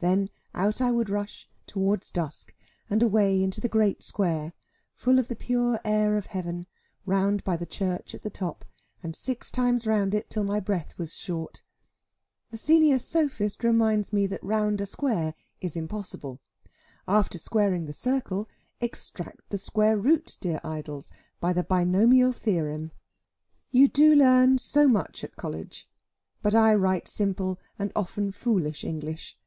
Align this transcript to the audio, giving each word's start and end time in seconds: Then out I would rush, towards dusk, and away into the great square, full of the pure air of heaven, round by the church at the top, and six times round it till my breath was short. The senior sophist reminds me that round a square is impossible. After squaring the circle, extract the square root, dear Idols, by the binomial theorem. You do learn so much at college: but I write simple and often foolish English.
Then 0.00 0.30
out 0.52 0.80
I 0.80 0.90
would 0.90 1.08
rush, 1.08 1.48
towards 1.68 2.10
dusk, 2.10 2.52
and 2.90 3.04
away 3.04 3.40
into 3.40 3.60
the 3.60 3.68
great 3.68 4.02
square, 4.02 4.52
full 4.96 5.20
of 5.20 5.28
the 5.28 5.36
pure 5.36 5.78
air 5.84 6.16
of 6.16 6.26
heaven, 6.26 6.66
round 7.04 7.44
by 7.44 7.56
the 7.56 7.66
church 7.66 8.12
at 8.12 8.22
the 8.22 8.28
top, 8.28 8.64
and 9.00 9.14
six 9.14 9.48
times 9.52 9.86
round 9.86 10.12
it 10.12 10.28
till 10.28 10.42
my 10.42 10.58
breath 10.58 10.98
was 10.98 11.16
short. 11.16 11.62
The 12.50 12.58
senior 12.58 12.98
sophist 12.98 13.62
reminds 13.62 14.12
me 14.12 14.26
that 14.26 14.42
round 14.42 14.80
a 14.80 14.86
square 14.86 15.34
is 15.60 15.76
impossible. 15.76 16.40
After 17.06 17.38
squaring 17.38 17.86
the 17.86 17.92
circle, 17.92 18.48
extract 18.80 19.50
the 19.50 19.56
square 19.58 19.96
root, 19.96 20.36
dear 20.40 20.60
Idols, 20.64 21.12
by 21.38 21.52
the 21.52 21.62
binomial 21.62 22.32
theorem. 22.32 22.90
You 23.70 23.86
do 23.86 24.16
learn 24.16 24.58
so 24.58 24.88
much 24.88 25.22
at 25.22 25.36
college: 25.36 25.88
but 26.42 26.56
I 26.56 26.74
write 26.74 27.06
simple 27.06 27.60
and 27.78 27.92
often 27.94 28.32
foolish 28.32 28.82
English. 28.82 29.38